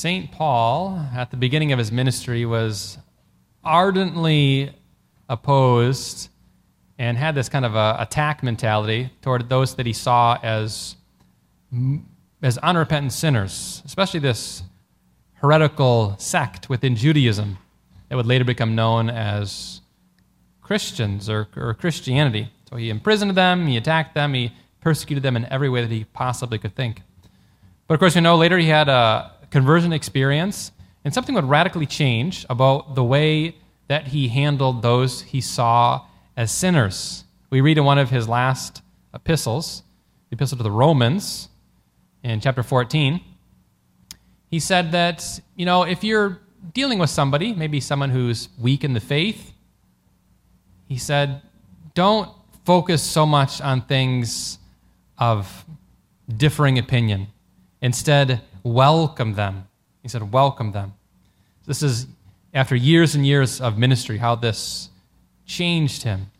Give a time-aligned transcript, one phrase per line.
[0.00, 0.32] St.
[0.32, 2.96] Paul, at the beginning of his ministry, was
[3.62, 4.74] ardently
[5.28, 6.30] opposed
[6.98, 10.96] and had this kind of a attack mentality toward those that he saw as,
[12.40, 14.62] as unrepentant sinners, especially this
[15.34, 17.58] heretical sect within Judaism
[18.08, 19.82] that would later become known as
[20.62, 22.50] Christians or, or Christianity.
[22.70, 26.04] So he imprisoned them, he attacked them, he persecuted them in every way that he
[26.04, 27.02] possibly could think.
[27.86, 30.72] But of course, you know, later he had a conversion experience,
[31.04, 33.56] and something would radically change about the way
[33.88, 37.24] that he handled those he saw as sinners.
[37.50, 38.82] We read in one of his last
[39.12, 39.82] epistles,
[40.28, 41.48] the epistle to the Romans,
[42.22, 43.20] in chapter 14,
[44.50, 46.38] he said that, you know, if you're
[46.74, 49.52] dealing with somebody, maybe someone who's weak in the faith,
[50.86, 51.42] he said,
[51.94, 52.30] don't
[52.64, 54.58] focus so much on things
[55.18, 55.64] of
[56.36, 57.28] differing opinion.
[57.80, 59.68] Instead, welcome them.
[60.02, 60.94] He said, welcome them.
[61.66, 62.06] This is
[62.52, 64.90] after years and years of ministry, how this
[65.46, 66.30] changed him.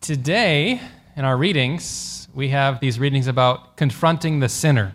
[0.00, 0.80] Today,
[1.16, 4.94] in our readings, we have these readings about confronting the sinner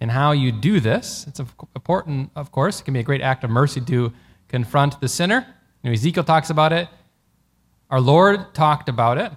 [0.00, 1.24] and how you do this.
[1.28, 1.40] It's
[1.74, 2.80] important, of course.
[2.80, 4.12] It can be a great act of mercy to
[4.48, 5.46] confront the sinner.
[5.82, 6.88] You know, Ezekiel talks about it.
[7.90, 9.32] Our Lord talked about it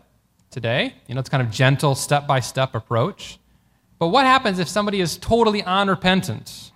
[0.50, 0.96] today.
[1.08, 3.40] You know, it's kind of gentle, step by step approach.
[4.00, 6.72] But what happens if somebody is totally unrepentant?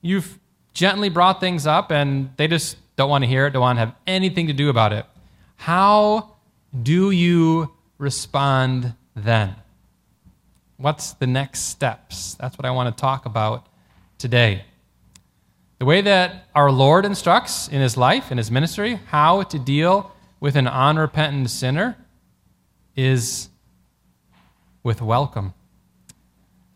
[0.00, 0.38] You've
[0.72, 3.80] gently brought things up and they just don't want to hear it, don't want to
[3.80, 5.06] have anything to do about it.
[5.56, 6.36] How
[6.82, 9.54] do you respond then?
[10.76, 12.34] What's the next steps?
[12.34, 13.66] That's what I want to talk about
[14.18, 14.64] today.
[15.78, 20.12] The way that our Lord instructs in his life, in his ministry, how to deal
[20.40, 21.96] with an unrepentant sinner
[22.96, 23.48] is
[24.82, 25.54] with welcome.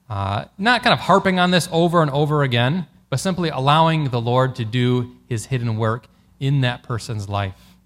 [0.08, 4.20] Uh, not kind of harping on this over and over again, but simply allowing the
[4.20, 6.06] Lord to do his hidden work
[6.38, 7.76] in that person's life.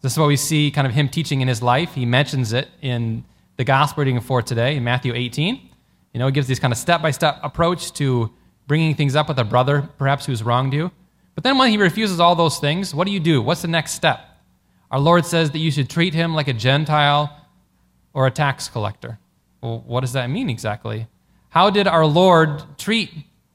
[0.00, 1.94] This is what we see kind of him teaching in his life.
[1.94, 3.24] He mentions it in
[3.56, 5.60] the gospel reading for today in Matthew 18.
[6.12, 8.32] You know, he gives this kind of step by step approach to
[8.66, 10.90] bringing things up with a brother, perhaps who's wronged you.
[11.34, 13.40] But then when he refuses all those things, what do you do?
[13.40, 14.20] What's the next step?
[14.90, 17.34] Our Lord says that you should treat him like a Gentile
[18.12, 19.18] or a tax collector.
[19.62, 21.06] Well, what does that mean exactly?
[21.50, 23.10] How did our Lord treat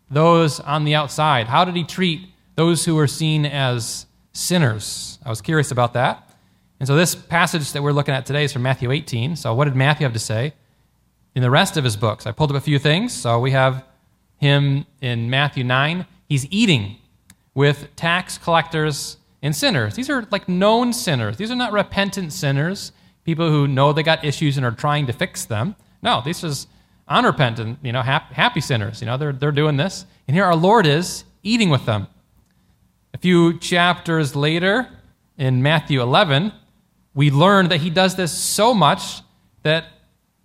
[0.09, 1.47] those on the outside?
[1.47, 5.19] How did he treat those who were seen as sinners?
[5.25, 6.23] I was curious about that.
[6.79, 9.35] And so this passage that we're looking at today is from Matthew 18.
[9.35, 10.53] So what did Matthew have to say
[11.35, 12.25] in the rest of his books?
[12.25, 13.13] I pulled up a few things.
[13.13, 13.83] So we have
[14.37, 16.05] him in Matthew 9.
[16.29, 16.97] He's eating
[17.53, 19.95] with tax collectors and sinners.
[19.95, 21.37] These are like known sinners.
[21.37, 22.91] These are not repentant sinners,
[23.23, 25.75] people who know they got issues and are trying to fix them.
[26.07, 26.53] No, these are
[27.09, 29.01] unrepentant, you know, happy sinners.
[29.01, 30.05] You know, they're, they're doing this.
[30.25, 32.07] And here our Lord is eating with them.
[33.13, 34.87] A few chapters later,
[35.37, 36.53] in Matthew 11,
[37.13, 39.21] we learn that he does this so much
[39.63, 39.83] that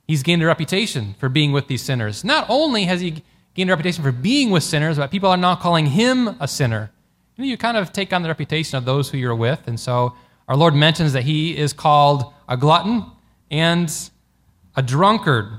[0.08, 2.24] he's gained a reputation for being with these sinners.
[2.24, 3.22] Not only has he
[3.54, 6.90] gained a reputation for being with sinners, but people are now calling him a sinner.
[7.36, 9.68] You, know, you kind of take on the reputation of those who you're with.
[9.68, 10.16] And so
[10.48, 13.04] our Lord mentions that he is called a glutton
[13.48, 13.88] and
[14.74, 15.50] a drunkard.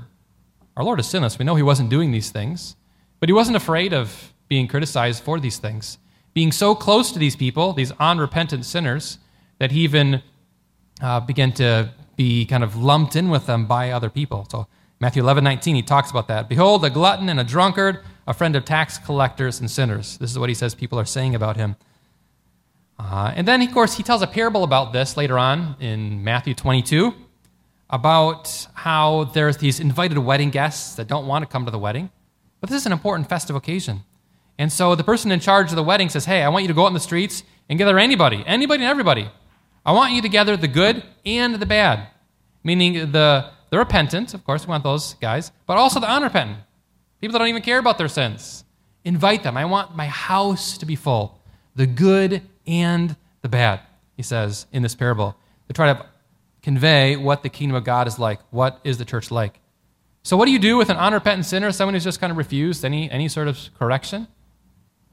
[0.76, 1.38] Our Lord is sinless.
[1.38, 2.76] We know he wasn't doing these things,
[3.20, 5.98] but he wasn't afraid of being criticized for these things.
[6.32, 9.18] Being so close to these people, these unrepentant sinners,
[9.58, 10.22] that he even
[11.00, 14.46] uh, began to be kind of lumped in with them by other people.
[14.50, 14.66] So
[15.00, 16.48] Matthew 11, 19, he talks about that.
[16.48, 20.18] Behold, a glutton and a drunkard, a friend of tax collectors and sinners.
[20.18, 21.76] This is what he says people are saying about him.
[22.98, 26.54] Uh, and then, of course, he tells a parable about this later on in Matthew
[26.54, 27.12] 22
[27.90, 32.10] about how there's these invited wedding guests that don't want to come to the wedding.
[32.60, 34.04] But this is an important festive occasion.
[34.58, 36.74] And so the person in charge of the wedding says, Hey, I want you to
[36.74, 39.28] go out in the streets and gather anybody, anybody and everybody.
[39.84, 42.08] I want you to gather the good and the bad,
[42.62, 46.58] meaning the, the repentant, of course, we want those guys, but also the unrepentant,
[47.20, 48.64] people that don't even care about their sins.
[49.04, 49.58] Invite them.
[49.58, 51.38] I want my house to be full,
[51.76, 53.80] the good and the bad,
[54.16, 55.36] he says in this parable,
[55.68, 56.06] to try to
[56.64, 58.40] convey what the kingdom of God is like.
[58.50, 59.60] What is the church like?
[60.22, 62.84] So, what do you do with an unrepentant sinner, someone who's just kind of refused
[62.84, 64.26] any, any sort of correction?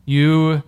[0.06, 0.64] You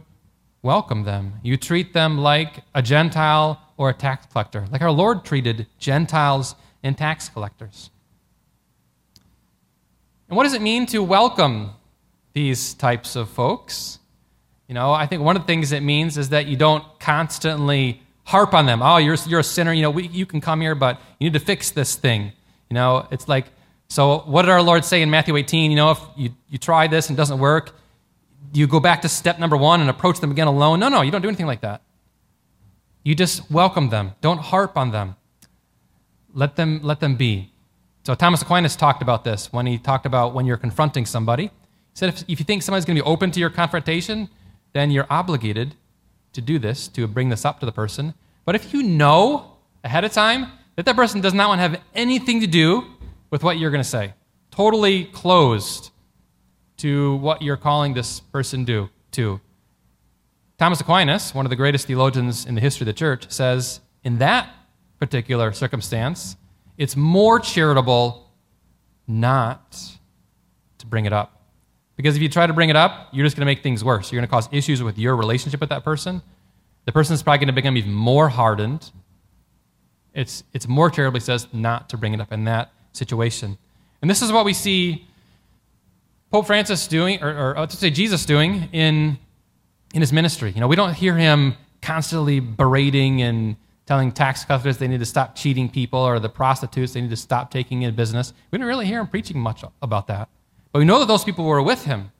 [0.62, 1.36] welcome them.
[1.42, 6.56] You treat them like a Gentile or a tax collector, like our Lord treated Gentiles
[6.84, 7.90] and tax collectors.
[10.28, 11.72] And what does it mean to welcome
[12.34, 14.00] these types of folks?
[14.68, 18.03] You know, I think one of the things it means is that you don't constantly
[18.24, 18.82] harp on them.
[18.82, 19.74] Oh, you're, you're a sinner.
[19.74, 22.32] You know, we, you can come here, but you need to fix this thing.
[22.70, 23.48] You know, it's like
[23.90, 25.72] So, what did our Lord say in Matthew 18?
[25.72, 27.76] You know, if you, you try this and it doesn't work,
[28.54, 30.80] you go back to step number one and approach them again alone.
[30.80, 31.82] No, no, you don't do anything like that.
[33.04, 34.14] You just welcome them.
[34.22, 35.16] Don't harp on them.
[36.34, 37.52] Let them, let them be.
[38.06, 41.46] So Thomas Aquinas talked about this when he talked about when you're confronting somebody.
[41.46, 41.52] He
[41.94, 44.30] said if, if you think somebody's going to be open to your confrontation,
[44.74, 45.76] then you're obligated
[46.34, 48.14] to do this, to bring this up to the person.
[48.46, 51.82] But if you know ahead of time that that person does not want to have
[51.96, 52.84] anything to do
[53.30, 54.14] with what you're going to say,
[54.52, 55.92] totally closed
[56.78, 59.40] to what you're calling this person do to.
[60.58, 64.18] Thomas Aquinas, one of the greatest theologians in the history of the church, says in
[64.20, 64.50] that
[65.00, 66.36] particular circumstance,
[66.78, 68.32] it's more charitable
[69.08, 69.78] not
[70.78, 71.43] to bring it up.
[71.96, 74.12] Because if you try to bring it up, you're just going to make things worse.
[74.12, 76.22] You're going to cause issues with your relationship with that person.
[76.86, 78.92] The person is probably going to become even more hardened.
[80.14, 83.58] It's, it's more he says, not to bring it up in that situation.
[84.02, 85.08] And this is what we see
[86.32, 89.18] Pope Francis doing, or, or let's say Jesus doing in,
[89.94, 90.52] in his ministry.
[90.52, 93.56] You know, we don't hear him constantly berating and
[93.86, 97.16] telling tax collectors they need to stop cheating people or the prostitutes they need to
[97.16, 98.34] stop taking in business.
[98.52, 100.30] We don't really hear him preaching much about that.
[100.74, 102.12] But we know that those people were with him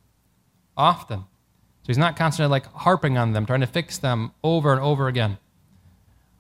[0.78, 1.20] often.
[1.20, 5.08] So he's not constantly like harping on them, trying to fix them over and over
[5.08, 5.40] again.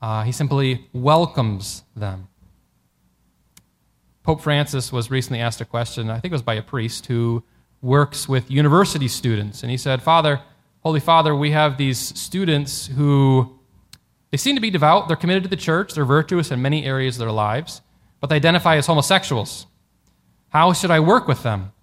[0.01, 2.29] Uh, he simply welcomes them.
[4.21, 7.43] Pope Francis was recently asked a question, I think it was by a priest, who
[7.81, 9.63] works with university students.
[9.63, 10.39] And he said, Father,
[10.81, 13.59] Holy Father, we have these students who
[14.31, 17.15] they seem to be devout, they're committed to the church, they're virtuous in many areas
[17.15, 17.81] of their lives,
[18.21, 19.67] but they identify as homosexuals.
[20.49, 21.73] How should I work with them?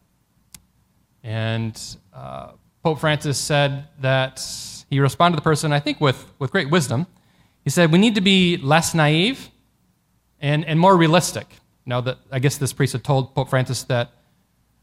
[1.22, 1.80] And
[2.12, 2.52] uh,
[2.82, 4.44] Pope Francis said that
[4.88, 7.06] he responded to the person, I think, with, with great wisdom.
[7.64, 9.50] He said, We need to be less naive
[10.40, 11.46] and, and more realistic.
[11.86, 14.12] Know, that, I guess this priest had told Pope Francis that,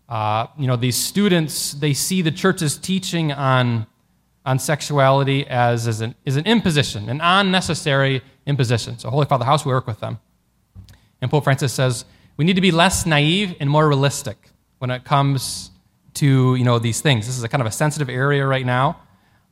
[0.09, 3.87] uh, you know, these students, they see the church's teaching on
[4.47, 8.97] on sexuality as, as, an, as an imposition, an unnecessary imposition.
[8.97, 10.19] So, Holy Father, how should we work with them?
[11.21, 12.05] And Pope Francis says
[12.37, 14.37] we need to be less naive and more realistic
[14.77, 15.71] when it comes
[16.17, 17.25] to you know these things.
[17.27, 18.99] This is a kind of a sensitive area right now,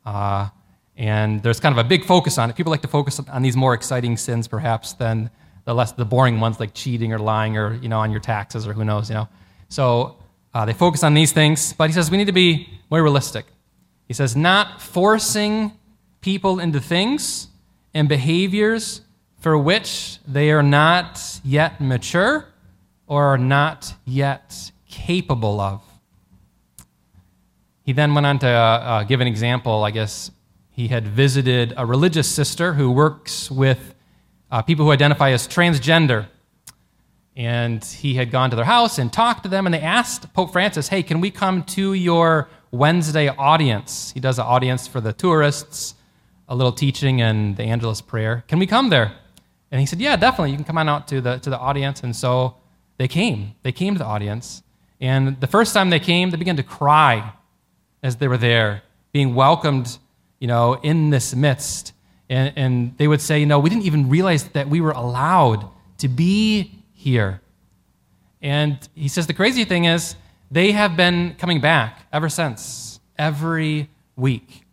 [0.05, 0.49] uh,
[0.95, 2.55] and there's kind of a big focus on it.
[2.55, 5.29] People like to focus on these more exciting sins, perhaps, than
[5.65, 8.67] the less the boring ones like cheating or lying or you know on your taxes
[8.67, 9.27] or who knows, you know.
[9.69, 10.17] So
[10.53, 13.45] uh, they focus on these things, but he says we need to be more realistic.
[14.07, 15.71] He says, not forcing
[16.21, 17.47] people into things
[17.93, 19.01] and behaviors
[19.39, 22.47] for which they are not yet mature
[23.07, 25.81] or are not yet capable of.
[27.85, 29.83] He then went on to uh, uh, give an example.
[29.83, 30.31] I guess
[30.71, 33.95] he had visited a religious sister who works with
[34.51, 36.27] uh, people who identify as transgender.
[37.37, 40.51] And he had gone to their house and talked to them, and they asked Pope
[40.51, 44.11] Francis, Hey, can we come to your Wednesday audience.
[44.11, 45.95] He does an audience for the tourists,
[46.47, 48.43] a little teaching, and the Angelus prayer.
[48.47, 49.13] Can we come there?
[49.71, 50.51] And he said, Yeah, definitely.
[50.51, 52.03] You can come on out to the, to the audience.
[52.03, 52.57] And so
[52.97, 53.55] they came.
[53.63, 54.61] They came to the audience.
[54.99, 57.33] And the first time they came, they began to cry
[58.05, 59.97] as they were there, being welcomed,
[60.39, 61.91] you know, in this midst.
[62.29, 65.67] And, and they would say, you know, we didn't even realize that we were allowed
[65.97, 67.41] to be here.
[68.43, 70.15] And he says the crazy thing is,
[70.51, 74.65] they have been coming back ever since, every week.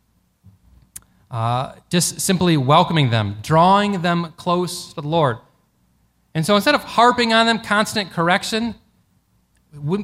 [1.31, 5.39] Uh, just simply welcoming them, drawing them close to the Lord.
[6.35, 8.75] And so instead of harping on them, constant correction,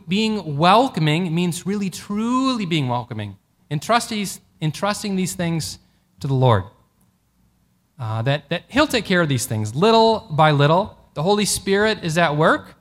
[0.09, 3.37] being welcoming means really, truly being welcoming,
[3.71, 5.79] entrusting, these things
[6.21, 6.65] to the Lord.
[7.99, 10.97] Uh, that, that He'll take care of these things little by little.
[11.15, 12.75] The Holy Spirit is at work.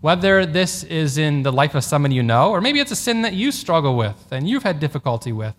[0.00, 3.22] Whether this is in the life of someone you know, or maybe it's a sin
[3.22, 5.54] that you struggle with and you've had difficulty with,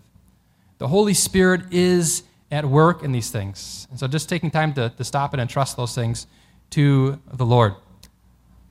[0.78, 3.86] the Holy Spirit is at work in these things.
[3.90, 6.26] And so just taking time to, to stop and entrust those things
[6.70, 7.74] to the Lord.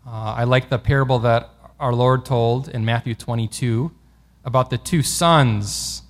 [0.05, 3.91] Uh, I like the parable that our Lord told in Matthew 22
[4.43, 6.01] about the two sons.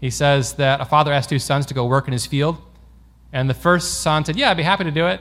[0.00, 2.58] He says that a father asked two sons to go work in his field,
[3.32, 5.20] and the first son said, Yeah, I'd be happy to do it.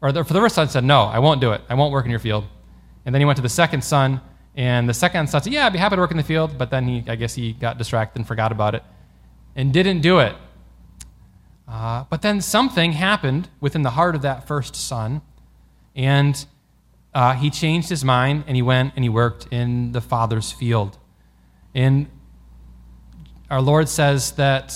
[0.00, 1.60] Or the, for the first son said, No, I won't do it.
[1.68, 2.44] I won't work in your field.
[3.04, 4.20] And then he went to the second son,
[4.54, 6.56] and the second son said, Yeah, I'd be happy to work in the field.
[6.56, 8.82] But then he, I guess he got distracted and forgot about it
[9.54, 10.34] and didn't do it.
[11.68, 15.20] Uh, but then something happened within the heart of that first son,
[15.94, 16.46] and
[17.14, 20.98] uh, he changed his mind and he went and he worked in the father's field.
[21.74, 22.06] And
[23.50, 24.74] our Lord says that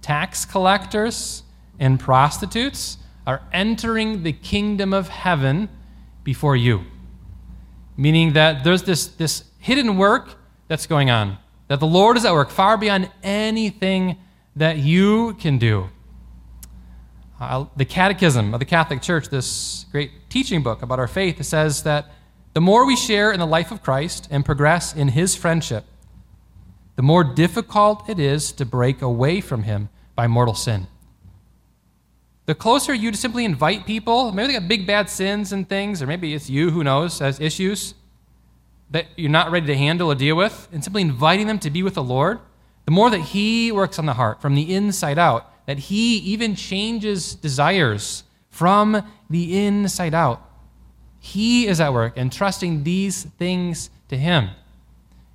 [0.00, 1.42] tax collectors
[1.78, 5.68] and prostitutes are entering the kingdom of heaven
[6.24, 6.84] before you.
[7.96, 10.36] meaning that there's this, this hidden work
[10.68, 11.38] that's going on,
[11.68, 14.16] that the Lord is at work far beyond anything
[14.56, 15.88] that you can do.
[17.76, 22.06] The Catechism of the Catholic Church, this great teaching book about our faith, says that
[22.54, 25.84] the more we share in the life of Christ and progress in his friendship,
[26.94, 30.86] the more difficult it is to break away from him by mortal sin.
[32.46, 36.00] The closer you to simply invite people, maybe they got big bad sins and things,
[36.00, 37.94] or maybe it's you, who knows, has issues
[38.90, 41.82] that you're not ready to handle or deal with, and simply inviting them to be
[41.82, 42.38] with the Lord,
[42.84, 46.54] the more that He works on the heart from the inside out, that He even
[46.54, 50.48] changes desires from the inside out.
[51.18, 54.50] He is at work, entrusting these things to Him.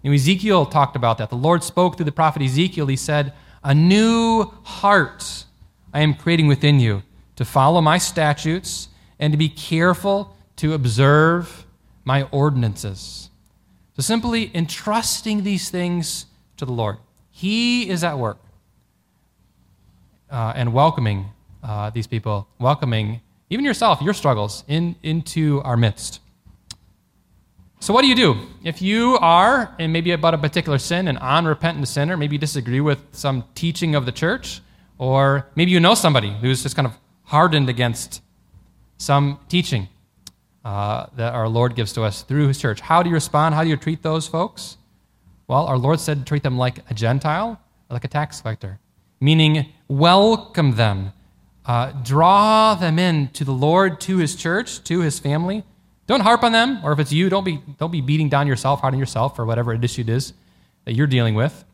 [0.01, 1.29] You Ezekiel talked about that.
[1.29, 2.87] The Lord spoke through the prophet Ezekiel.
[2.87, 5.45] He said, A new heart
[5.93, 7.03] I am creating within you
[7.37, 11.65] to follow my statutes and to be careful to observe
[12.05, 13.29] my ordinances.
[13.95, 16.97] So simply entrusting these things to the Lord.
[17.31, 18.37] He is at work
[20.31, 21.25] uh, and welcoming
[21.63, 26.19] uh, these people, welcoming even yourself, your struggles, in, into our midst.
[27.79, 28.35] So, what do you do?
[28.63, 32.81] If you are, and maybe about a particular sin, an unrepentant sinner, maybe you disagree
[32.81, 34.61] with some teaching of the church,
[34.97, 38.21] or maybe you know somebody who's just kind of hardened against
[38.97, 39.87] some teaching
[40.65, 42.81] uh, that our Lord gives to us through His church.
[42.81, 43.53] How do you respond?
[43.53, 44.77] How do you treat those folks?
[45.47, 48.79] Well, our Lord said treat them like a Gentile, like a tax collector
[49.19, 51.13] meaning welcome them,
[51.65, 55.63] uh, draw them in to the Lord, to His church, to His family.
[56.07, 58.79] Don't harp on them, or if it's you, don't be, don't be beating down yourself,
[58.81, 60.33] hard on yourself for whatever issue it is
[60.85, 61.65] that you're dealing with.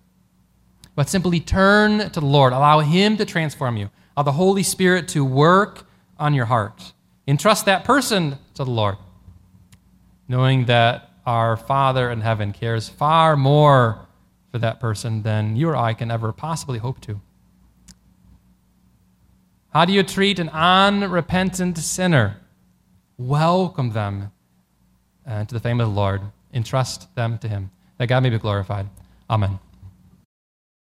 [0.96, 2.54] But simply turn to the Lord.
[2.54, 3.90] Allow Him to transform you.
[4.16, 6.94] Allow the Holy Spirit to work on your heart.
[7.28, 8.98] Entrust that person to the Lord,
[10.28, 14.08] knowing that our Father in heaven cares far more
[14.52, 17.22] for that person than you or I can ever possibly hope to.
[19.74, 22.38] How do you treat an unrepentant sinner?
[23.18, 24.32] Welcome them
[25.26, 26.22] uh, to the fame of the Lord.
[26.54, 28.88] Entrust them to Him, that God may be glorified.
[29.28, 29.58] Amen.